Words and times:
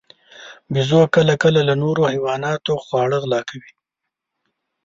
بیزو 0.73 1.01
کله 1.15 1.33
کله 1.43 1.61
له 1.69 1.73
نورو 1.83 2.01
حیواناتو 2.11 2.73
خواړه 2.85 3.17
غلا 3.23 3.41
کوي. 3.49 3.71